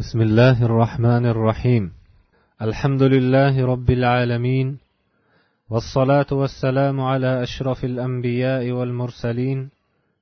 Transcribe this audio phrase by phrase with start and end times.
[0.00, 1.92] بسم الله الرحمن الرحيم
[2.62, 4.78] الحمد لله رب العالمين
[5.70, 9.70] والصلاه والسلام على اشرف الانبياء والمرسلين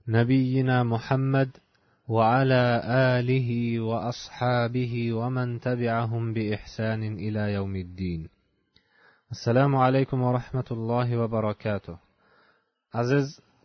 [0.08, 1.50] نبينا محمد
[2.08, 2.64] وعلى
[3.18, 8.28] اله واصحابه ومن تبعهم باحسان إلى يوم الدين
[9.30, 11.96] السلام عليكم ورحمه الله وبركاته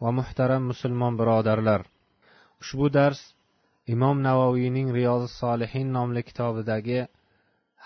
[0.01, 1.81] va muhtaram musulmon birodarlar
[2.61, 3.33] ushbu dars
[3.93, 6.99] imom navoiyning riyozi solihin nomli kitobidagi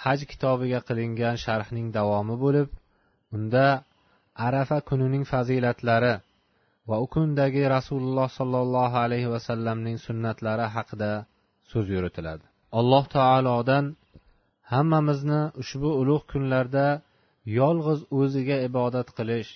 [0.04, 2.70] haj kitobiga qilingan sharhning davomi bo'lib
[3.36, 3.66] unda
[4.48, 6.14] arafa kunining fazilatlari
[6.90, 11.12] va u kundagi rasululloh sollallohu alayhi vasallamning sunnatlari haqida
[11.72, 12.44] so'z yuritiladi.
[12.80, 13.86] Alloh taolodan
[14.72, 16.88] hammamizni ushbu ulug' kunlarda
[17.60, 19.52] yolg'iz o'ziga ibodat qilish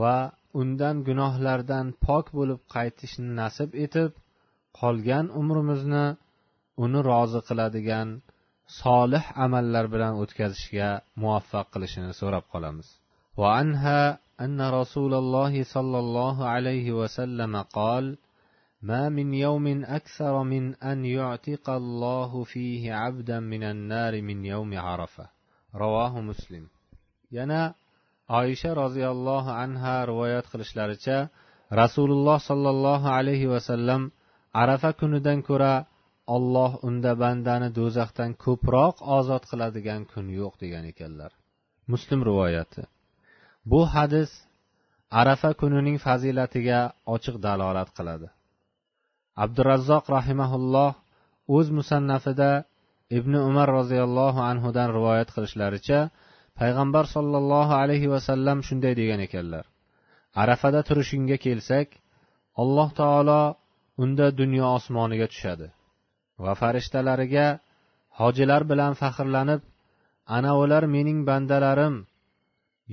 [0.00, 0.16] va
[0.60, 4.10] undan gunohlardan pok bo'lib qaytishni nasib etib
[4.79, 6.05] qolgan umrimizni
[6.83, 8.07] uni rozi qiladigan
[8.81, 10.89] solih amallar bilan o'tkazishga
[11.21, 12.87] muvaffaq qilishini so'rab qolamiz
[13.41, 14.01] وعنها
[14.45, 18.05] أن رسول الله صلى الله عليه وسلم قال
[18.81, 25.25] ما من يوم أكثر من أن يعتق الله فيه عبدا من النار من يوم عرفة
[25.75, 26.67] رواه مسلم
[27.31, 27.73] yana
[28.29, 31.29] oysha roziyallohu anha rivoyat qilishlaricha
[31.81, 34.01] rasululloh sollallohu alayhi vasallam
[34.62, 35.74] arafa kunidan ko'ra
[36.36, 41.30] olloh unda bandani do'zaxdan ko'proq ozod qiladigan kun yo'q degan ekanlar.
[41.92, 42.82] Muslim rivoyati.
[43.70, 44.30] Bu hadis
[45.20, 46.80] arafa kunining fazilatiga
[47.14, 48.28] ochiq dalolat qiladi.
[49.44, 50.92] Abdurazzoq rahimaulloh
[51.56, 52.50] o'z musannafida
[53.18, 56.00] ibn umar roziyallohu anhudan rivoyat qilishlaricha
[56.60, 59.64] payg'ambar sollallohu alayhi vasallam shunday degan ekanlar.
[60.42, 61.88] Arafada turishingga kelsak
[62.62, 63.42] alloh taolo
[64.02, 65.66] unda dunyo osmoniga tushadi.
[66.44, 67.46] Va farishtalariga
[68.20, 69.62] hojilar bilan faxrlanib
[70.36, 71.94] ana ular mening bandalarim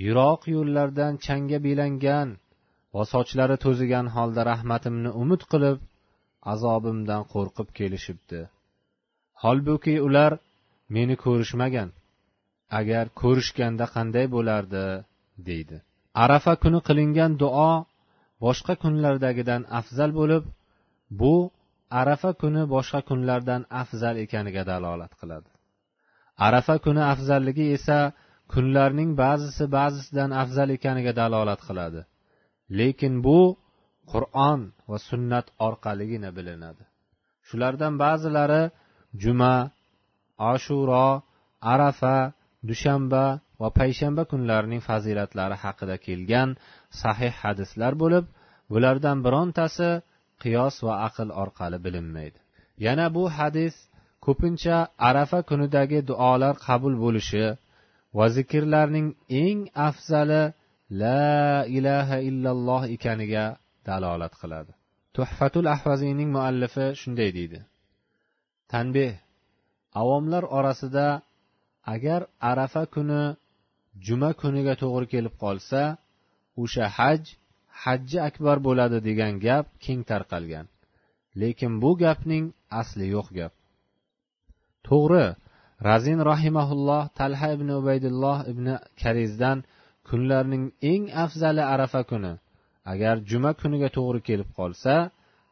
[0.04, 2.30] yiroq yo'llardan changga belangan
[2.96, 5.78] va sochlari to'zigan holda rahmatimni umid qilib
[6.54, 8.40] azobimdan qo'rqib kelishibdi.
[9.44, 10.32] Holbuki ular
[10.96, 11.90] meni ko'rishmagan
[12.80, 14.86] agar ko'rishganda qanday bo'lardi
[15.48, 15.78] deydi.
[16.24, 17.72] Arafa kuni qilingan duo
[18.46, 20.44] boshqa kunlardagidan afzal bo'lib
[21.20, 21.34] bu
[22.02, 25.50] arafa kuni boshqa kunlardan afzal ekaniga dalolat qiladi.
[26.48, 28.00] Arafa kuni afzalligi esa
[28.54, 32.02] kunlarning ba'zisi ba'zisidan afzal ekaniga dalolat qiladi.
[32.80, 33.40] Lekin bu
[34.12, 36.84] qur'on va sunnat orqaligina bilinadi.
[37.48, 38.64] Shulardan ba'zilari
[39.24, 39.56] juma
[40.54, 41.08] ashuro
[41.74, 42.18] arafa
[42.70, 43.26] dushanba
[43.62, 46.50] va payshanba kunlarining fazilatlari haqida kelgan
[47.02, 48.26] sahih hadislar bo'lib
[48.72, 49.90] bulardan birontasi
[50.44, 52.40] qiyos va aql orqali bilinmaydi.
[52.86, 53.76] Yana bu hadis
[54.26, 54.78] ko'pincha
[55.10, 57.46] arafa kunidagi duolar qabul bo'lishi
[58.18, 59.08] va zikrlarning
[59.44, 60.44] eng afzali
[61.02, 63.46] la ilaha illalloh ekaniga
[63.88, 64.72] dalolat qiladi.
[65.16, 67.60] Tuhfatul ahvaziyning muallifi shunday deydi.
[68.72, 69.14] Tanbeh
[70.02, 71.08] avomlar orasida
[71.94, 72.22] agar
[72.52, 73.24] arafa kuni
[74.06, 75.82] juma kuniga to'g'ri kelib qolsa
[76.62, 77.22] o'sha haj
[77.84, 80.66] hajji akbar bo'ladi degan gap keng tarqalgan.
[81.42, 82.46] Lekin bu gapning
[82.82, 83.54] asli yo'q gap.
[84.88, 85.28] To'g'ri
[85.88, 88.66] razin rahimaulloh talha ibn ubaydulloh ibn
[89.02, 89.58] karizdan
[90.08, 92.34] kunlarning eng afzali arafa kuni.
[92.94, 94.96] Agar juma kuniga to'g'ri kelib qolsa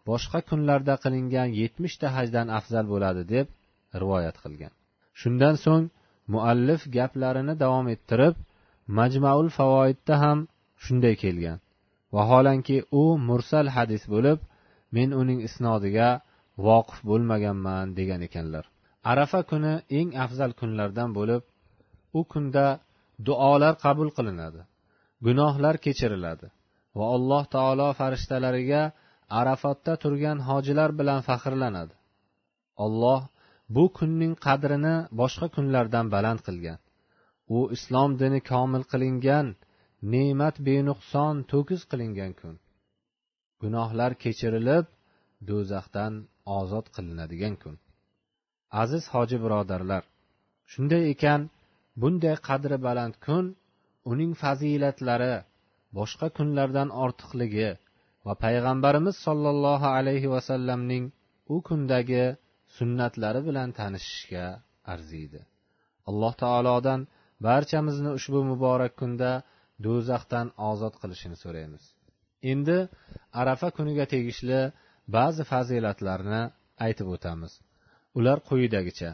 [0.09, 3.47] boshqa kunlarda qilingan yetmishta hajdan afzal bo'ladi deb
[4.01, 4.73] rivoyat qilgan.
[5.19, 5.85] Shundan so'ng
[6.33, 8.35] muallif gaplarini davom ettirib
[8.97, 10.39] majmaul favoidda ham
[10.83, 11.57] shunday kelgan.
[12.15, 14.39] Vaholanki u mursal hadis bo'lib
[14.95, 16.09] men uning isnodiga
[16.67, 18.65] voqif bo'lmaganman degan ekanlar.
[19.11, 21.41] Arafa kuni eng afzal kunlardan bo'lib
[22.19, 22.67] u kunda
[23.27, 24.61] duolar qabul qilinadi
[25.25, 26.47] gunohlar kechiriladi
[26.97, 28.83] va alloh taolo farishtalariga
[29.39, 31.93] arafatda turgan hojilar bilan faxrlanadi.
[32.85, 33.21] Olloh
[33.75, 36.79] bu kunning qadrini boshqa kunlardan baland qilgan.
[37.57, 39.47] U islom dini komil qilingan
[40.13, 42.55] ne'mat benuqson to'kis qilingan kun.
[43.61, 44.85] Gunohlar kechirilib
[45.49, 46.13] do'zaxdan
[46.59, 47.75] ozod qilinadigan kun.
[48.81, 50.03] Aziz hoji birodarlar
[50.71, 51.41] shunday ekan
[52.01, 53.45] bunday qadri baland kun
[54.11, 55.35] uning fazilatlari
[55.97, 57.69] boshqa kunlardan ortiqligi
[58.25, 61.05] va payg'ambarimiz sollallohu alayhi vasallamning
[61.53, 62.25] u kundagi
[62.77, 64.45] sunnatlari bilan tanishishga
[64.93, 65.41] arziydi.
[66.09, 67.01] Alloh taolodan
[67.47, 69.31] barchamizni ushbu muborak kunda
[69.85, 71.83] do'zaxdan ozod qilishini so'raymiz.
[72.51, 72.77] Endi
[73.41, 74.61] arafa kuniga tegishli
[75.15, 76.41] ba'zi fazilatlarni
[76.85, 77.51] aytib o'tamiz.
[78.17, 79.09] Ular quyidagicha.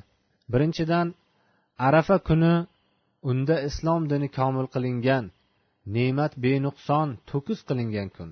[0.52, 1.08] Birinchidan
[1.88, 2.56] arafa kuni
[3.30, 5.26] unda islom dini komil qilingan
[5.96, 8.30] ne'mat benuqson to'kis qilingan kun.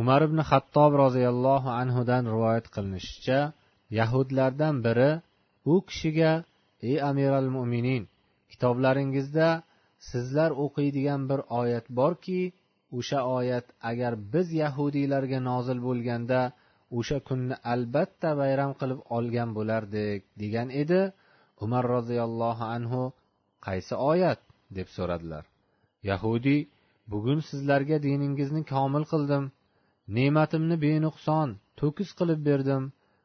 [0.00, 3.40] Umar ibn xattob roziyallohu anhudan rivoyat qilinishicha
[3.98, 5.10] yahudlardan biri
[5.72, 6.32] u kishiga
[6.88, 8.02] ey amiral mo'minin
[8.50, 9.48] kitoblaringizda
[10.10, 12.40] sizlar o'qiydigan bir oyat borki
[12.98, 16.40] o'sha oyat agar biz yahudiylarga nozil bo'lganda
[16.98, 21.00] o'sha kunni albatta bayram qilib olgan bo'lardik degan edi
[21.64, 23.02] umar roziyallohu anhu.
[23.66, 24.40] Qaysi oyat?
[24.78, 25.44] deb so'radilar.
[26.10, 26.60] Yahudiy
[27.12, 29.44] bugun sizlarga diningizni komil qildim
[30.16, 31.48] ne'matimni benuqson
[31.80, 32.82] to'kis qilib berdim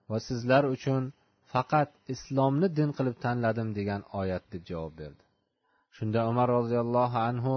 [0.10, 1.04] va sizlar uchun
[1.54, 5.25] faqat islomni din qilib tanladim degan oyat deb javob berdi.
[5.98, 7.54] Shunda umar roziyallohu anhu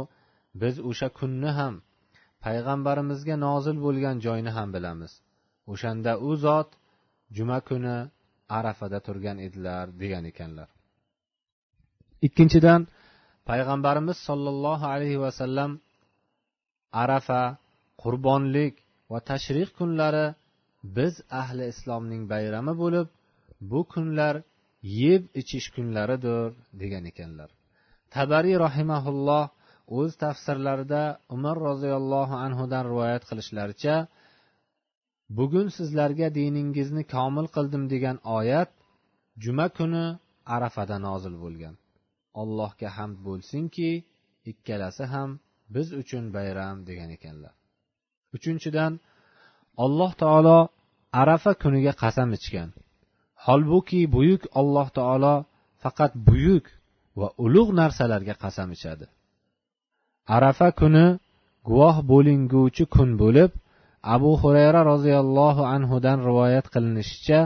[0.62, 1.74] biz o'sha kunni ham
[2.44, 5.12] payg'ambarimizga nozil bo'lgan joyni ham bilamiz.
[5.72, 6.68] O'shanda u zot
[7.36, 7.96] juma kuni
[8.58, 10.68] arafada turgan edilar degan ekanlar.
[12.26, 12.80] Ikkinchidan
[13.50, 15.70] payg'ambarimiz sollallohu alayhi vasallam
[17.02, 17.42] arafa
[18.02, 18.74] qurbonlik
[19.10, 20.26] va tashrih kunlari
[20.96, 23.08] biz ahli islomning bayrami bo'lib
[23.70, 24.34] bu kunlar
[25.02, 26.50] yeb ichish kunlaridir
[26.82, 27.50] degan ekanlar.
[28.16, 29.44] Tabariy rahimaulloh
[29.98, 31.02] o'z tafsirlarida
[31.36, 33.96] umar roziyallohu anhudan rivoyat qilishlaricha
[35.38, 38.70] bugun sizlarga diningizni komil qildim degan oyat
[39.44, 40.06] juma kuni
[40.54, 41.74] arafada nozil bo'lgan.
[42.42, 43.90] Allohga hamd bo'lsinki
[44.50, 45.30] ikkalasi ham
[45.74, 47.54] biz uchun bayram degan ekanlar.
[48.36, 48.92] Uchinchidan
[49.84, 50.58] alloh taolo
[51.22, 52.68] arafa kuniga qasam ichgan.
[53.46, 55.34] Holbuki buyuk alloh taolo
[55.82, 56.66] faqat buyuk
[57.20, 59.06] va ulug' narsalarga qasam ichadi.
[60.36, 61.06] Arafa kuni
[61.68, 63.50] guvoh bo'linguvchi kun bo'lib
[64.14, 67.40] abu hurayra roziyallohu anhudan rivoyat qilinishicha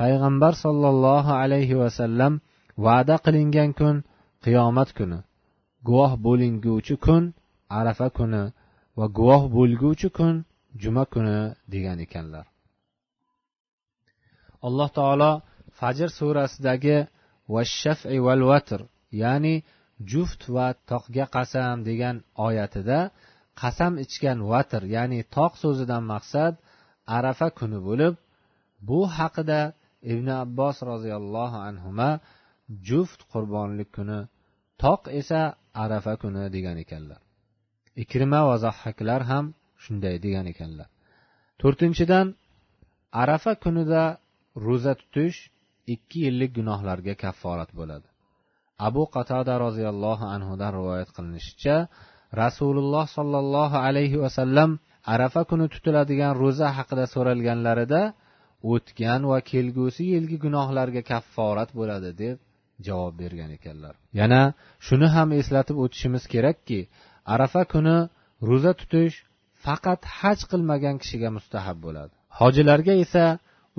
[0.00, 2.32] payg'ambar sollallohu alayhi vasallam
[2.84, 3.96] va'da qilingan kun
[4.44, 5.18] qiyomat kuni.
[5.86, 7.22] Guvoh bo'linguvchi kun
[7.78, 8.44] arafa kuni
[8.98, 10.34] va guvoh bo'lguvchi kun
[10.82, 11.38] juma kuni
[11.72, 12.46] degan ekanlar.
[14.66, 15.32] Alloh taolo
[15.78, 16.98] fajr surasidagi
[17.54, 18.80] vashafi val vatr
[19.22, 19.54] ya'ni
[20.10, 22.16] juft va toqga qasam degan
[22.46, 22.98] oyatida
[23.62, 26.54] qasam ichgan vatr ya'ni toq so'zidan maqsad
[27.18, 28.14] arafa kuni bo'lib
[28.88, 29.60] bu haqida
[30.12, 32.10] ibn abbos roziyallohu anhuma
[32.88, 34.18] juft qurbonlik kuni
[34.82, 35.40] toq esa
[35.84, 37.20] arafa kuni degan ekanlar.
[38.02, 39.44] Ikrima va zahhaklar ham
[39.84, 40.88] shunday degan ekanlar.
[41.60, 42.26] To'rtinchidan
[43.22, 44.02] arafa kunida
[44.66, 45.38] ro'za tutish
[45.94, 48.08] ikki yillik gunohlarga kafforat bo'ladi.
[48.88, 51.76] Abu qatada roziyallohu anhudan rivoyat qilinishicha
[52.42, 54.70] rasululloh sollallohu alayhi vasallam
[55.14, 58.02] arafa kuni tutiladigan ro'za haqida so'ralganlarida
[58.72, 62.36] o'tgan va kelgusi yilgi gunohlarga kafforat bo'ladi deb
[62.86, 63.94] javob bergan ekanlar.
[64.20, 64.42] Yana
[64.86, 66.80] shuni ham eslatib o'tishimiz kerakki
[67.34, 67.96] arafa kuni
[68.48, 69.14] ro'za tutish
[69.64, 72.14] faqat haj qilmagan kishiga mustahab bo'ladi.
[72.38, 73.24] Hojilarga esa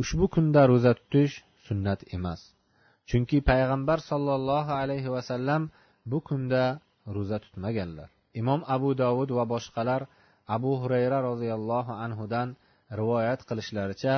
[0.02, 1.34] ushbu kunda ro'za tutish
[1.68, 2.42] sunnat emas.
[3.10, 5.62] Chunki payg'ambar sollallohu alayhi vasallam
[6.12, 6.64] bu kunda
[7.16, 8.10] ro'za tutmaganlar.
[8.42, 10.02] Imom abu dovud va boshqalar
[10.56, 12.48] abu hurayra roziyallohu anhudan
[13.00, 14.16] rivoyat qilishlaricha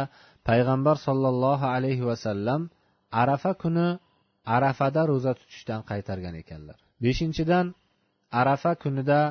[0.50, 2.62] payg'ambar sollallohu alayhi vasallam
[3.21, 3.88] arafa kuni
[4.56, 6.78] arafada ro'za tutishdan qaytargan ekanlar.
[7.04, 7.66] Beshinchidan
[8.42, 9.21] arafa kunida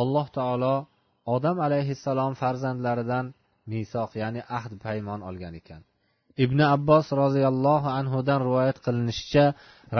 [0.00, 0.76] alloh taolo
[1.34, 3.26] odam alayhissalom farzandlaridan
[3.72, 5.82] misoq ya'ni ahd paymon olgan ekan.
[6.44, 9.44] Ibn abbos roziyallohu anhudan rivoyat qilinishicha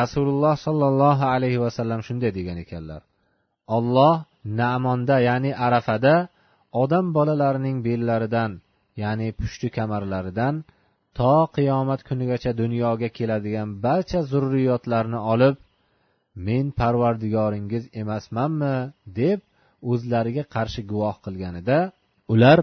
[0.00, 3.02] rasululloh sollallohu alayhi vasallam shunday degan ekanlar.
[3.76, 4.14] Olloh
[4.60, 6.14] namonda ya'ni arafada
[6.82, 8.50] odam bolalarining bellaridan
[9.02, 10.54] ya'ni pushti kamarlaridan
[11.18, 15.56] to qiyomat kunigacha dunyoga keladigan barcha zurriyotlarni olib
[16.46, 18.76] men parvardigoringiz emasmanmi?
[19.20, 19.38] deb
[19.90, 21.78] o'zlariga qarshi guvoh qilganida
[22.32, 22.58] ular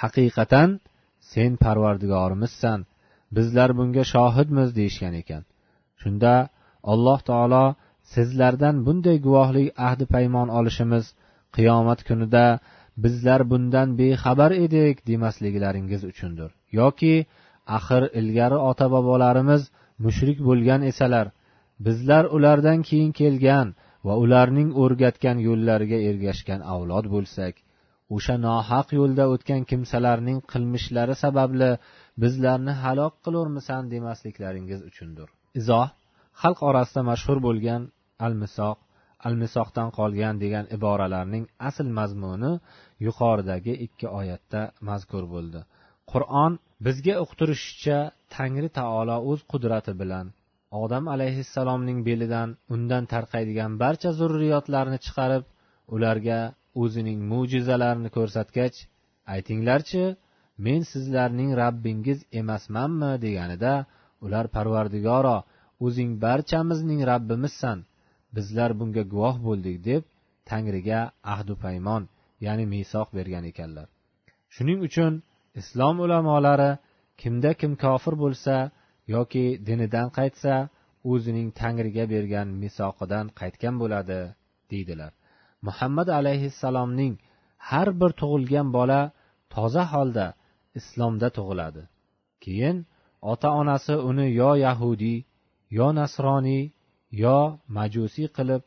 [0.00, 0.68] haqiqatan
[1.32, 2.78] sen parvardigorimizsan
[3.36, 5.42] bizlar bunga shohidmiz deyishgan ekan.
[6.00, 6.34] Shunda
[6.92, 7.64] alloh taolo
[8.14, 11.04] sizlardan bunday guvohlik ahdi paymon olishimiz
[11.56, 12.46] qiyomat kunida
[13.04, 16.50] bizlar bundan bexabar edik demasliklaringiz uchundir.
[16.78, 17.14] Yoki
[17.76, 19.62] axir ilgari ota bobolarimiz
[20.04, 21.26] mushrik bo'lgan esalar
[21.86, 23.68] bizlar ulardan keyin kelgan
[24.06, 27.54] va ularning o'rgatgan yo'llariga ergashgan avlod bo'lsak
[28.16, 31.70] o'sha nohaq yo'lda o'tgan kimsalarning qilmishlari sababli
[32.22, 35.28] bizlarni halok qilurmisan demasliklaringiz uchundir.
[35.60, 35.88] Izoh
[36.42, 37.82] xalq orasida mashhur bo'lgan
[38.26, 38.78] al misoq
[39.26, 42.52] al misoqdan qolgan degan iboralarning asl mazmuni
[43.06, 45.60] yuqoridagi ikki oyatda mazkur bo'ldi.
[46.12, 46.52] Qur'on
[46.86, 47.98] bizga uqtirishicha
[48.36, 50.26] tangri taolo o'z qudrati bilan
[50.82, 55.44] odam alayhissalomning belidan undan tarqaydigan barcha zurriyotlarni chiqarib
[55.94, 56.40] ularga
[56.82, 58.76] o'zining mo'jizalarini ko'rsatgach
[59.34, 60.04] aytinglarchi
[60.58, 63.74] men sizlarning rabbingiz emasmanmi deganida
[64.24, 65.38] ular parvardigoro
[65.86, 67.78] o'zing barchamizning rabbimizsan
[68.34, 70.02] bizlar bunga guvoh bo'ldik deb
[70.50, 71.00] tangriga
[71.34, 72.02] ahdu paymon
[72.46, 73.86] ya'ni misoq bergan ekanlar.
[74.54, 75.12] Shuning uchun
[75.60, 76.70] islom ulamolari
[77.20, 78.54] kimda kim kofir bo'lsa
[79.14, 80.54] yoki dinidan qaytsa
[81.12, 84.20] o'zining tangriga bergan misoqidan qaytgan bo'ladi
[84.70, 85.12] deydilar.
[85.66, 87.14] Muhammad alayhissalomning
[87.68, 89.00] har bir tug'ilgan bola
[89.54, 90.26] toza holda
[90.78, 91.82] islomda tug'iladi.
[92.44, 92.76] Keyin
[93.32, 95.18] ota onasi uni yo yahudiy
[95.78, 96.64] yo nasroniy
[97.22, 97.38] yo
[97.76, 98.62] majusiy qilib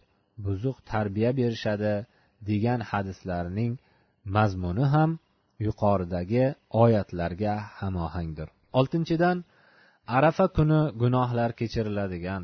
[0.46, 1.94] buzuq tarbiya berishadi
[2.50, 3.74] degan hadislarning
[4.36, 5.12] mazmuni ham
[5.66, 6.46] yuqoridagi
[6.84, 8.48] oyatlarga hamohangdir.
[8.80, 9.38] Oltinchidan
[10.18, 12.44] arafa kuni gunohlar kechiriladigan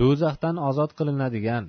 [0.00, 1.64] do'zaxdan ozod qilinadigan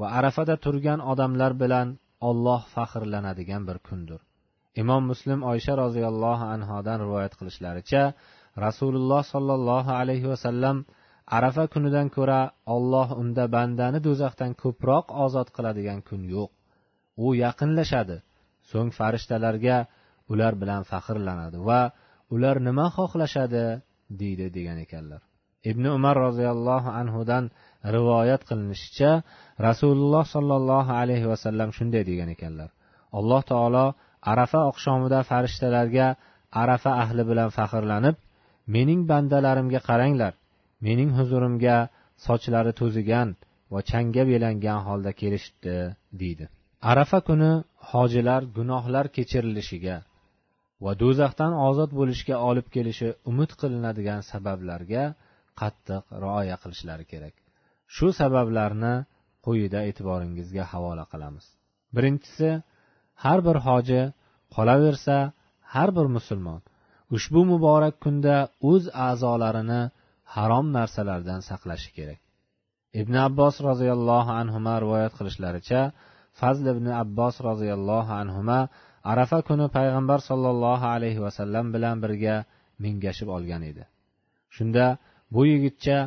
[0.00, 1.88] va arafada turgan odamlar bilan
[2.28, 4.20] olloh faxrlanadigan bir kundir.
[4.82, 8.02] Imom muslim oysha roziyallohu anhodan rivoyat qilishlaricha
[8.66, 10.76] rasululloh sollallohu alayhi vasallam
[11.36, 12.40] arafa kunidan ko'ra
[12.74, 16.50] olloh unda bandani do'zaxdan ko'proq ozod qiladigan kun yo'q.
[17.24, 18.16] U yaqinlashadi.
[18.70, 19.76] So'ng farishtalarga
[20.32, 21.82] ular bilan faxrlanadi va
[22.34, 23.64] ular nima xohlashadi
[24.20, 25.20] deydi degan ekanlar.
[25.70, 27.44] Ibn umar roziyallohu anhudan
[27.96, 29.10] rivoyat qilinishicha
[29.68, 32.70] rasululloh sollallohu alayhi vasallam shunday degan ekanlar.
[33.18, 33.86] Alloh taolo
[34.32, 36.06] arafa oqshomida farishtalarga
[36.62, 38.16] arafa ahli bilan faxrlanib
[38.74, 40.32] mening bandalarimga qaranglar
[40.86, 41.76] mening huzurimga
[42.26, 43.28] sochlari to'zigan
[43.72, 45.76] va changga belangan holda kelishibdi
[46.20, 46.44] deydi.
[46.92, 47.50] Arafa kuni
[47.90, 49.96] hojilar gunohlar kechirilishiga
[50.84, 55.04] va do'zaxdan ozod bo'lishga olib kelishi umid qilinadigan sabablarga
[55.60, 57.34] qattiq rioya qilishlari kerak.
[57.94, 58.94] Shu sabablarni
[59.46, 61.44] quyida e'tiboringizga havola qilamiz.
[61.96, 62.50] Birinchisi
[63.24, 64.02] har bir hoji
[64.54, 65.16] qolaversa
[65.74, 66.60] har bir musulmon
[67.16, 68.36] ushbu muborak kunda
[68.70, 69.82] o'z a'zolarini
[70.34, 72.20] harom narsalardan saqlashi kerak.
[73.00, 75.80] Ibn abbos roziyallohu anhu rivoyat qilishlaricha
[76.40, 78.40] fazl ibn abbos roziyallohu anhu
[79.12, 82.36] arafa kuni payg'ambar sollallohu alayhi vasallam bilan birga
[82.84, 83.84] mingashib olgan edi.
[84.56, 84.86] Shunda
[85.34, 85.98] bu yigitcha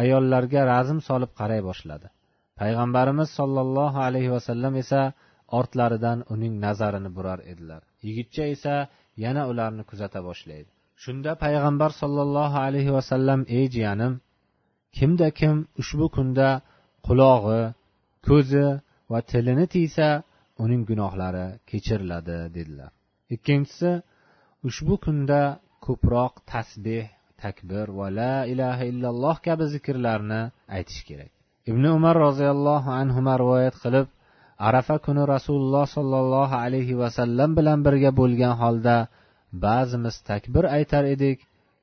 [0.00, 2.08] ayollarga razm solib qaray boshladi.
[2.60, 5.00] Payg'ambarimiz sollallohu alayhi vasallam esa
[5.58, 7.82] ortlaridan uning nazarini burar edilar.
[8.06, 8.74] Yigitcha esa
[9.24, 10.70] yana ularni kuzata boshlaydi.
[11.02, 14.12] Shunda payg'ambar sollallohu alayhi vasallam ey jiyanim
[14.96, 16.48] kimda kim ushbu kunda
[17.06, 17.62] qulog'i
[18.28, 18.66] ko'zi
[19.12, 20.08] va tilini tiysa
[20.64, 22.90] uning gunohlari kechiriladi dedilar.
[23.34, 23.90] Ikkinchisi
[24.68, 25.40] ushbu kunda
[25.86, 27.06] ko'proq tasbeh
[27.42, 30.40] takbir va la ilaha illalloh kabi zikrlarni
[30.76, 31.32] aytish kerak.
[31.70, 34.06] Ibn umar roziyallohu anhu rivoyat qilib
[34.68, 38.96] arafa kuni rasululloh sollallohu alayhi vasallam bilan birga bo'lgan holda
[39.66, 41.38] ba'zimiz takbir aytar edik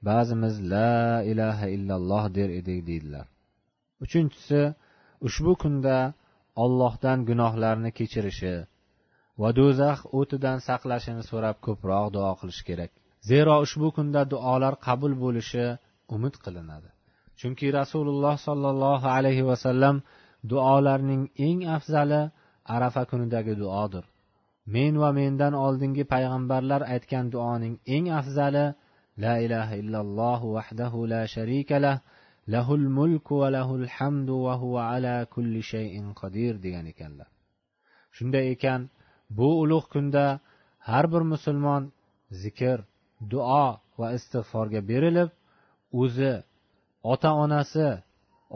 [0.09, 3.25] ba'zimiz la ilaha illalloh der edik deydilar.
[4.03, 4.61] Uchinchisi
[5.27, 5.97] ushbu kunda
[6.63, 8.55] ollohdan gunohlarni kechirishi
[9.41, 12.91] va do'zax o'tidan saqlashini so'rab ko'proq duo qilish kerak.
[13.29, 15.65] Zero ushbu kunda duolar qabul bo'lishi
[16.15, 16.89] umid qilinadi.
[17.39, 19.95] Chunki rasululloh sollallohu alayhi vasallam
[20.51, 22.21] duolarning eng afzali
[22.75, 24.05] arafa kunidagi duodir.
[24.73, 28.65] Men va mendan oldingi payg'ambarlar aytgan duoning eng afzali
[29.23, 31.97] la ilaha illalloh vahdahu la sharika lah
[32.53, 37.29] lahul mulku va lahul hamdu va huva ala kulli shayin qodir degan ekanlar.
[38.15, 38.81] Shunday ekan
[39.37, 40.25] bu ulug' kunda
[40.87, 41.83] har bir musulmon
[42.41, 42.79] zikr
[43.31, 43.67] duo
[43.99, 45.29] va istig'forga berilib
[46.01, 46.33] o'zi
[47.13, 47.87] ota onasi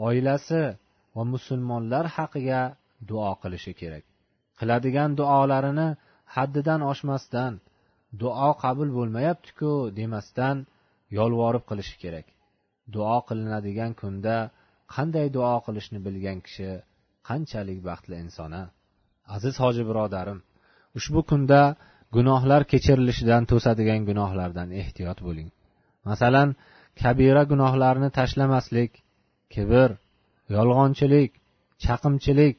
[0.06, 0.62] oilasi
[1.14, 2.62] va musulmonlar haqiga
[3.10, 4.04] duo qilishi kerak.
[4.58, 5.88] Qiladigan duolarini
[6.34, 7.52] haddidan oshmasdan
[8.22, 10.56] duo qabul bo'lmayaptiku demasdan
[11.18, 12.26] yolvorib qilishi kerak.
[12.94, 14.36] Duo qilinadigan kunda
[14.94, 16.70] qanday duo qilishni bilgan kishi
[17.28, 18.64] qanchalik baxtli inson a
[19.34, 20.38] aziz hoji birodarim
[20.98, 21.60] ushbu kunda
[22.16, 25.48] gunohlar kechirilishidan to'sadigan gunohlardan ehtiyot bo'ling.
[26.08, 26.48] Masalan
[27.02, 28.92] kabira gunohlarni tashlamaslik
[29.54, 29.90] kibr
[30.56, 31.30] yolg'onchilik
[31.84, 32.56] chaqimchilik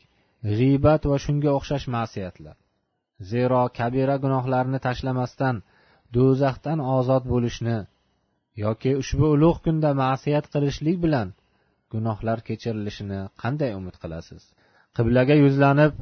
[0.48, 2.56] g'iybat va shunga o'xshash ma'siyatlar.
[3.32, 5.56] Zero kabira gunohlarni tashlamasdan
[6.16, 7.78] do'zaxdan ozod bo'lishni
[8.64, 11.28] yoki ushbu ulug' kunda ma'siyat qilishlik bilan
[11.94, 14.42] gunohlar kechirilishini qanday umid qilasiz?
[14.98, 15.94] Qiblaga yuzlanib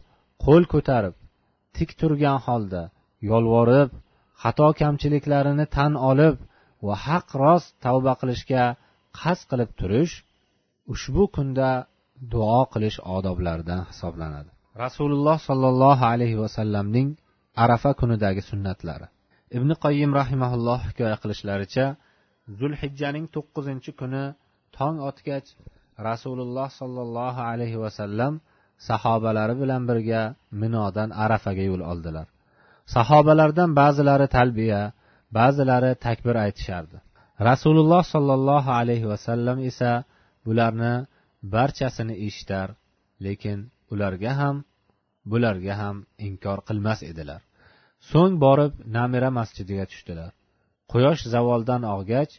[0.46, 1.16] qo'l ko'tarib
[1.76, 2.84] tik turgan holda
[3.32, 3.90] yolvorib
[4.42, 6.38] xato kamchiliklarini tan olib
[6.86, 8.64] va haq rost tavba qilishga
[9.20, 10.14] qasd qilib turish
[10.94, 11.70] ushbu kunda
[12.32, 14.50] duo qilish odoblaridan hisoblanadi.
[14.84, 17.10] Rasululloh sollallohu alayhi vasallamning
[17.64, 19.08] arafa kunidagi sunnatlari.
[19.58, 21.86] Ibn qoyim rahimaulloh hikoya qilishlaricha
[22.60, 24.24] zulhijjaning to'qqizinchi kuni
[24.78, 25.48] tong otgach
[26.10, 28.34] rasululloh sollallohu alayhi vasallam
[28.90, 30.22] sahobalari bilan birga
[30.62, 32.28] minodan arafaga yo'l oldilar.
[32.96, 34.82] Sahobalardan ba'zilari talbiya
[35.38, 36.98] ba'zilari takbir aytishardi.
[37.50, 39.92] Rasululloh sollallohu alayhi vasallam esa
[40.46, 40.94] bularni
[41.54, 42.68] barchasini eshitar
[43.26, 43.60] lekin
[43.94, 44.56] ularga ham
[45.32, 45.98] bularga ham
[46.28, 47.42] inkor qilmas edilar.
[48.12, 50.32] So'ng borib namira masjidiga tushdilar.
[50.92, 52.32] Quyosh zavoldan og'gach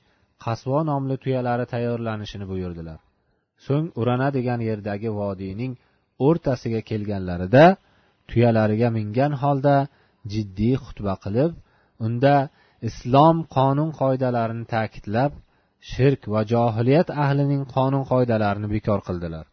[0.45, 3.01] qasvo nomli tuyalari tayyorlanishini buyurdilar.
[3.67, 5.73] So'ng urana degan yerdagi vodiyning
[6.27, 7.65] o'rtasiga kelganlarida
[8.29, 9.77] tuyalariga mingan holda
[10.33, 11.53] jiddiy xutba qilib
[12.07, 12.35] unda
[12.89, 15.33] islom qonun qoidalarini ta'kidlab
[15.93, 19.47] shirk va johiliyat ahlining qonun qoidalarini bekor qildilar.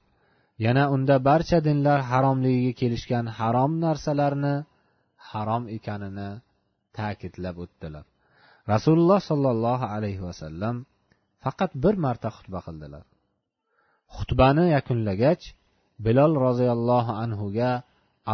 [0.65, 4.55] Yana unda barcha dinlar haromligiga kelishgan harom narsalarni
[5.29, 6.29] harom ekanini
[6.97, 8.05] ta'kidlab o'tdilar.
[8.73, 10.75] Rasululloh sollallohu alayhi vasallam
[11.43, 13.05] faqat bir marta xutba qildilar.
[14.15, 15.43] Xutbani yakunlagach
[16.05, 17.71] bilol roziyallohu anhuga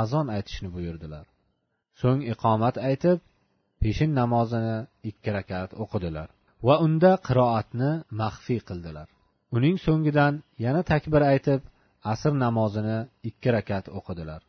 [0.01, 1.25] azon aytishni buyurdilar.
[2.01, 3.17] So'ng iqomat aytib
[3.81, 4.75] peshin namozini
[5.09, 6.29] ikki rakat o'qidilar.
[6.65, 9.07] Va unda qiroatni maxfiy qildilar.
[9.55, 10.33] Uning so'ngidan
[10.65, 11.61] yana takbir aytib
[12.13, 12.97] asr namozini
[13.29, 14.41] ikki rakat o'qidilar.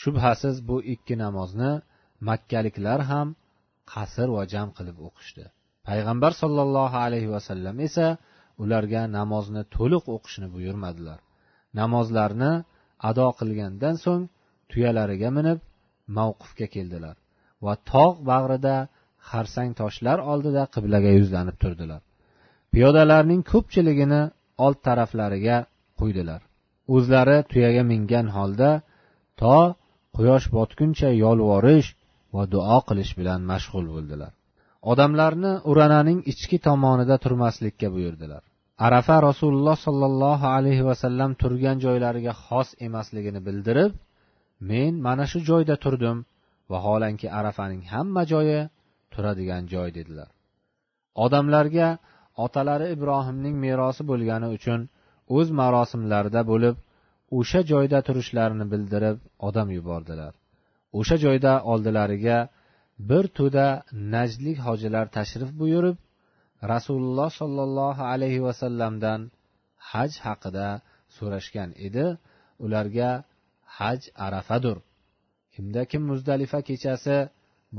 [0.00, 1.72] Shubhasiz bu ikki namozni
[2.28, 3.28] makkaliklar ham
[3.92, 5.44] qasr va jam qilib o'qishdi.
[5.88, 8.06] Payg'ambar sollallohu alayhi vasallam esa
[8.62, 11.18] ularga namozni to'liq o'qishni buyurmadilar.
[11.80, 12.52] Namozlarni
[13.08, 14.24] ado qilgandan so'ng
[14.70, 15.58] tuyalariga minib
[16.18, 17.16] mavqifga keldilar
[17.64, 18.76] va tog' bag'rida
[19.32, 22.00] xarsang toshlar oldida qiblaga yuzlanib turdilar.
[22.72, 24.22] Piyodalarning ko'pchiligini
[24.64, 25.56] old taraflariga
[26.00, 26.40] qo'ydilar.
[26.94, 28.70] O'zlari tuyaga mingan holda
[29.40, 29.56] to
[30.16, 31.88] quyosh botguncha yolvorish
[32.34, 34.32] va duo qilish bilan mashg'ul bo'ldilar.
[34.92, 38.42] Odamlarni urananing ichki tomonida turmaslikka buyurdilar.
[38.86, 43.92] Arafa rasululloh sollallohu alayhi vasallam turgan joylariga xos emasligini bildirib
[44.70, 46.16] men mana shu joyda turdim
[46.72, 48.60] vaholanki arafaning hamma joyi
[49.14, 50.30] turadigan joy dedilar.
[51.24, 51.88] Odamlarga
[52.44, 54.80] otalari ibrohimning merosi bo'lgani uchun
[55.36, 56.76] o'z marosimlarida bo'lib
[57.38, 59.18] o'sha joyda turishlarini bildirib
[59.48, 60.32] odam yubordilar.
[60.98, 62.38] O'sha joyda oldilariga
[63.10, 63.66] bir to'da
[64.14, 65.96] najdlik hojilar tashrif buyurib
[66.72, 69.20] rasululloh sollallohu alayhi vasallamdan
[69.90, 70.68] haj haqida
[71.16, 72.06] so'rashgan edi.
[72.64, 73.10] Ularga
[73.78, 74.76] haj arafadur.
[75.54, 77.16] Kimda kim muzdalifa kechasi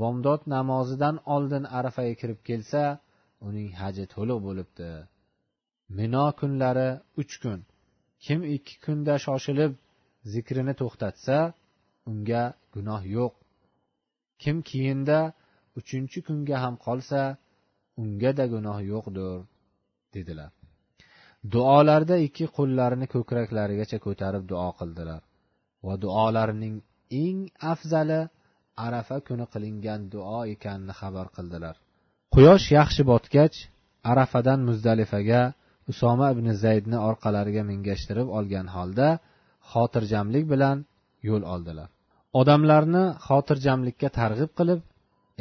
[0.00, 2.82] bomdod namozidan oldin arafaga kirib kelsa
[3.46, 4.88] uning haji to'liq bo'libdi.
[5.98, 7.60] Mino kunlari uch kun.
[8.24, 9.72] Kim ikki kunda shoshilib
[10.32, 11.38] zikrini to'xtatsa
[12.10, 13.32] unga gunoh yo'q.
[14.42, 15.18] Kim keyinda
[15.78, 17.20] uchinchi kunga ham qolsa
[18.02, 19.32] ungada gunoh yo'qdir
[20.14, 20.50] dedilar.
[21.52, 25.20] Duolarda ikki qo'llarini ko'kraklarigacha ko'tarib duo qildilar.
[25.86, 26.76] Va duolarining
[27.24, 27.40] eng
[27.72, 28.20] afzali
[28.86, 31.74] arafa kuni qilingan duo ekanini xabar qildilar.
[32.34, 33.56] Quyosh yaxshi botgach
[34.10, 35.42] arafadan muzdalifaga
[35.90, 39.08] usoma ibn zaydni orqalariga mingashtirib olgan holda
[39.72, 40.76] xotirjamlik bilan
[41.28, 41.88] yo'l oldilar.
[42.40, 44.80] Odamlarni xotirjamlikka targ'ib qilib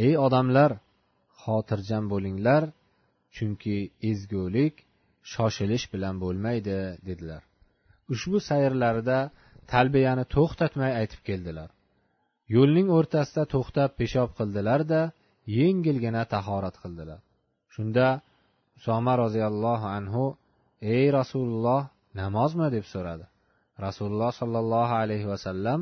[0.06, 0.72] ey odamlar
[1.44, 2.64] xotirjam bo'linglar
[3.36, 3.78] chunki
[4.10, 4.76] ezgulik
[5.34, 6.78] shoshilish bilan bo'lmaydi
[7.08, 7.42] dedilar.
[8.14, 9.20] Ushbu sayrlarida
[9.72, 11.70] talbiyani to'xtatmay aytib keldilar.
[12.56, 15.02] Yo'lning o'rtasida to'xtab peshob qildilar da
[15.58, 17.20] yengilgina tahorat qildilar.
[17.74, 18.08] Shunda
[18.78, 20.24] usoma roziyallohu anhu
[20.96, 21.82] ey rasululloh
[22.22, 22.68] namozmi?
[22.76, 23.26] deb so'radi.
[23.86, 25.82] Rasululloh sollallohu alayhi vasallam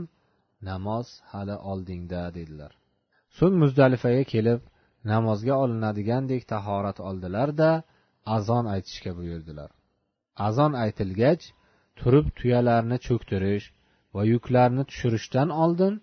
[0.70, 2.72] namoz hali oldingda dedilar.
[3.38, 4.62] So'ng muzdalifaga kelib
[5.12, 7.72] namozga olinadigandek tahorat oldilar da
[8.36, 9.70] azon aytishga buyurdilar.
[10.48, 11.44] Azon aytilgach
[12.00, 13.66] turib tuyalarni cho'ktirish
[14.16, 15.94] va yuklarni tushirishdan oldin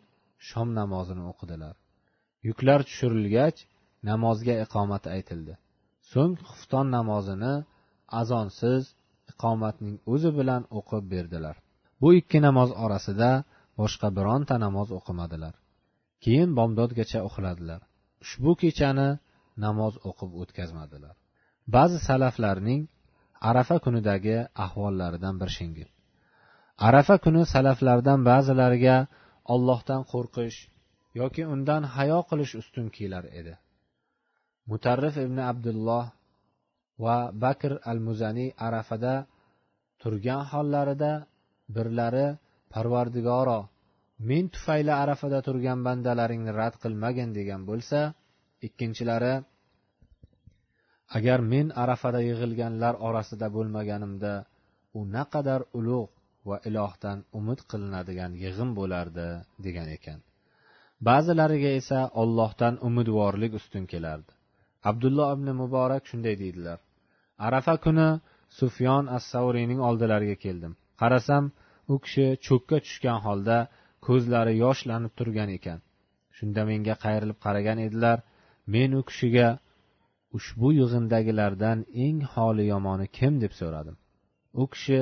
[0.49, 1.75] shom namozini o'qidilar.
[2.49, 3.59] Yuklar tushirilgach
[4.11, 5.55] namozga iqomat aytildi.
[6.13, 7.55] So'ng xufton namozini
[8.21, 8.83] azonsiz
[9.33, 11.57] iqomatning o'zi bilan o'qib berdilar.
[12.01, 13.31] Bu ikki namoz orasida
[13.81, 15.55] boshqa bironta namoz o'qimadilar.
[16.25, 17.81] Keyin bomdodgacha uxladilar.
[18.25, 19.09] Ushbu kechani
[19.65, 21.15] namoz o'qib o'tkazmadilar.
[21.75, 22.83] Ba'zi salaflarning
[23.51, 25.89] arafa kunidagi ahvollaridan bir shingil.
[26.89, 28.97] Arafa kuni salaflardan ba'zilariga
[29.55, 30.59] ollohdan qo'rqish
[31.21, 33.55] yoki undan hayo qilish ustun kelar edi.
[34.71, 36.05] Mutarrif ibn abdulloh
[37.05, 39.15] va bakr al muzaniy arafada
[40.03, 41.13] turgan hollarida
[41.75, 42.29] birlari
[42.73, 43.61] parvardigoro
[44.29, 48.01] men tufayli arafada turgan bandalaringni rad qilmagin degan bo'lsa
[48.67, 49.35] ikkinchilari
[51.17, 54.33] agar men arafada yig'ilganlar orasida bo'lmaganimda
[54.99, 56.16] u naqadar ulug'
[56.49, 59.27] va ilohdan umid qilinadigan yig'in bo'lardi
[59.67, 60.19] degan ekan.
[61.09, 64.33] Ba'zilariga esa ollohdan umidvorlik ustun kelardi.
[64.91, 66.79] Abdulloh ibn muborak shunday deydilar.
[67.47, 68.09] Arafa kuni
[68.59, 70.73] sufyon as savriyning oldilariga keldim.
[71.01, 71.45] Qarasam
[71.93, 73.59] u kishi cho'kka tushgan holda
[74.07, 75.79] ko'zlari yoshlanib turgan ekan.
[76.37, 78.19] Shunda menga qayrilib qaragan edilar
[78.75, 79.49] men u kishiga
[80.37, 83.35] ushbu yig'indagilardan eng holi yomoni kim?
[83.45, 83.97] deb so'radim.
[84.61, 85.01] U kishi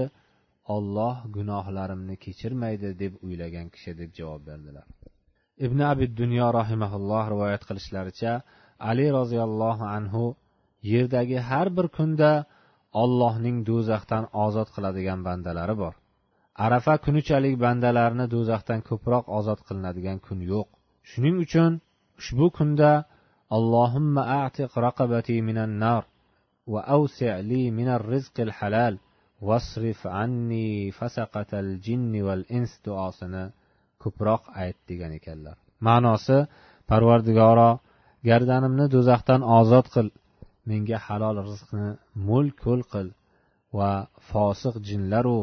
[0.74, 4.87] olloh gunohlarimni kechirmaydi deb o'ylagan kishi deb javob berdilar.
[5.66, 8.33] Ibn abi dunyo rahimaulloh rivoyat qilishlaricha
[8.90, 10.24] ali roziyallohu anhu
[10.92, 12.31] yerdagi har bir kunda
[13.03, 15.94] ollohning do'zaxdan ozod qiladigan bandalari bor.
[16.66, 20.68] Arafa kunichalik bandalarni do'zaxdan ko'proq ozod qilinadigan kun yo'q.
[21.11, 21.72] Shuning uchun
[22.20, 22.92] ushbu kunda
[23.57, 26.03] allohimma atiq raqabati minan nar
[26.72, 28.94] va awsi li minar rizqil halal
[29.49, 30.68] vasrif anni
[30.99, 33.44] fasaqatal jinni val ins duosini
[34.03, 35.57] ko'proq ayt degan ekanlar.
[35.87, 36.38] Ma'nosi
[36.90, 37.70] parvardigoro
[38.29, 40.09] gardanimni do'zaxdan ozod qil
[40.70, 41.88] menga halol rizqni
[42.29, 43.09] mo'l ko'l qil
[43.79, 43.92] va
[44.31, 45.38] fosiq jinlaru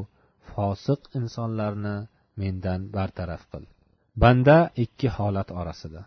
[0.51, 1.95] fosiq insonlarni
[2.41, 3.63] mendan bartaraf qil.
[4.21, 6.01] Banda ikki holat orasida.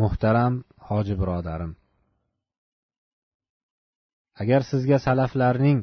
[0.00, 0.54] Muhtaram
[0.88, 1.72] hoji birodarim
[4.42, 5.78] agar sizga salaflarning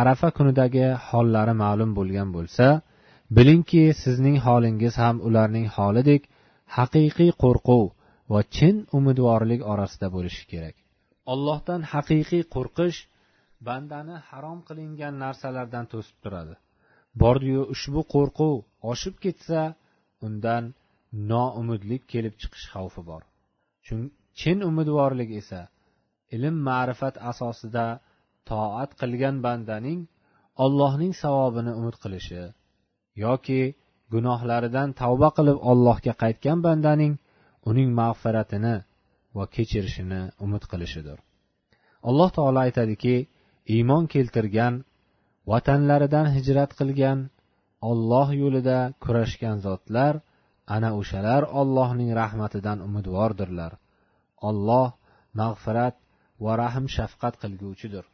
[0.00, 2.66] arafa kunidagi hollari ma'lum bo'lgan bo'lsa
[3.36, 6.22] bilingki sizning holingiz ham ularning holidek
[6.76, 7.84] haqiqiy qo'rquv
[8.32, 10.76] va chin umidvorlik orasida bo'lishi kerak.
[11.32, 12.98] Allohdan haqiqiy qo'rqish
[13.66, 16.54] bandani harom qilingan narsalardan to'sib turadi.
[17.22, 18.54] Bordiyu ushbu qo'rquv
[18.92, 19.60] oshib ketsa
[20.26, 20.64] undan
[21.30, 23.22] noumidlik kelib chiqish xavfi bor.
[24.40, 25.60] Chin umidvorlik esa
[26.36, 27.86] ilm ma'rifat asosida
[28.50, 30.00] toat qilgan bandaning
[30.64, 32.42] ollohning savobini umid qilishi
[33.24, 33.60] yoki
[34.14, 37.14] gunohlaridan tavba qilib ollohga qaytgan bandaning
[37.70, 38.76] uning mag'firatini
[39.36, 41.18] va kechirishini umid qilishidir.
[42.08, 43.16] Alloh taolo aytadiki
[43.74, 44.74] iymon keltirgan
[45.50, 47.18] vatanlaridan hijrat qilgan
[47.90, 50.14] olloh yo'lida kurashgan zotlar
[50.76, 53.72] ana o'shalar ollohning rahmatidan umidvordirlar.
[54.48, 54.88] Olloh
[55.40, 55.96] mag'firat
[56.44, 58.04] va rahm shafqat qilguvchidir.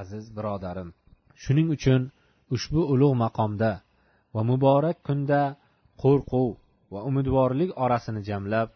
[0.00, 0.88] Aziz birodarim.
[1.42, 2.02] Shuning uchun
[2.54, 3.72] ushbu ulug' maqomda
[4.34, 5.42] va muborak kunda
[6.02, 6.48] qo'rquv
[6.92, 8.68] va umidvorlik orasini jamlab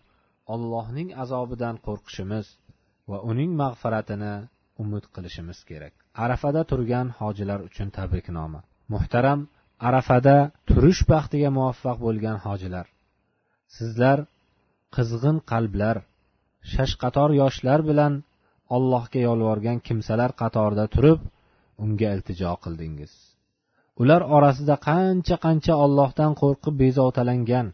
[0.55, 2.47] allohning azobidan qo'rqishimiz
[3.11, 4.35] va uning mag'firatini
[4.83, 5.95] umid qilishimiz kerak.
[6.25, 8.61] Arafada turgan hojilar uchun tabriknoma.
[8.93, 9.41] Muhtaram
[9.89, 10.37] arafada
[10.69, 12.87] turish baxtiga muvaffaq bo'lgan hojilar.
[13.77, 14.19] Sizlar
[14.97, 15.97] qizg'in qalblar
[16.73, 18.13] shashqator yoshlar bilan
[18.77, 21.21] allohga yolvorgan kimsalar qatorida turib
[21.85, 23.13] unga iltijo qildingiz.
[24.03, 27.67] Ular orasida qancha qancha ollohdan qo'rqib bezovtalangan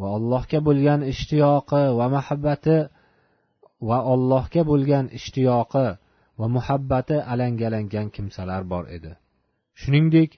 [0.00, 2.76] va allohga bo'lgan ishtiyoqi va muhabbati
[3.88, 5.86] va allohga bo'lgan ishtiyoqi
[6.38, 9.12] va muhabbati alangalangan kimsalar bor edi.
[9.80, 10.30] Shuningdek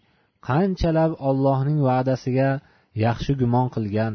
[0.49, 2.51] qanchalab ollohning va'dasiga
[3.05, 4.15] yaxshi gumon qilgan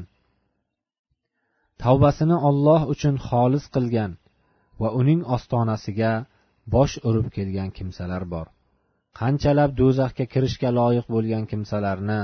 [1.83, 4.11] tavbasini olloh uchun xolis qilgan
[4.81, 6.11] va uning ostonasiga
[6.75, 8.47] bosh urib kelgan kimsalar bor.
[9.19, 12.21] Qanchalab do'zaxga kirishga loyiq bo'lgan kimsalarni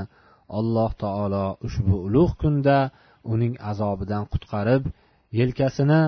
[0.58, 2.78] alloh taolo ushbu ulug' kunda
[3.34, 4.82] uning azobidan qutqarib
[5.38, 6.02] yelkasini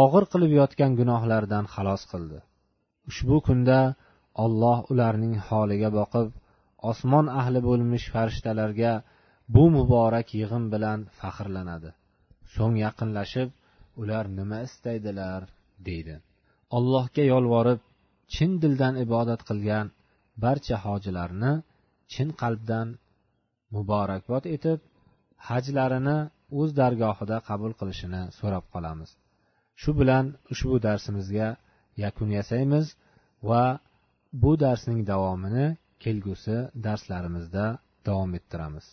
[0.00, 2.38] og'ir qilib yotgan gunohlaridan xalos qildi.
[3.10, 3.80] Ushbu kunda
[4.44, 6.28] olloh ularning holiga boqib
[6.90, 8.92] osmon ahli bo'lmish farishtalarga
[9.54, 11.90] bu muborak yig'in bilan faxrlanadi.
[12.54, 13.48] So'ng yaqinlashib
[14.00, 15.42] ular nima istaydilar?
[15.88, 16.14] Deydi.
[16.76, 17.80] Allohga yolvorib
[18.34, 19.86] chin dildan ibodat qilgan
[20.44, 21.52] barcha hojilarni
[22.12, 22.88] chin qalbdan
[23.74, 24.78] muborakbod etib
[25.48, 26.18] hajlarini
[26.60, 29.10] o'z dargohida qabul qilishini so'rab qolamiz.
[29.80, 31.48] Shu bilan ushbu darsimizga
[32.04, 32.86] yakun yasaymiz
[33.48, 33.64] va
[34.42, 35.66] bu darsning davomini
[36.04, 36.56] kelgusi
[36.86, 37.64] darslarimizda
[38.06, 38.86] davom ettiramiz.